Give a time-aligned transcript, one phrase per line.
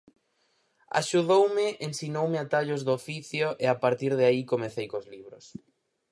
[0.99, 5.45] Axudoume, ensinoume atallos do oficio, e a partir de aí comecei cos libros.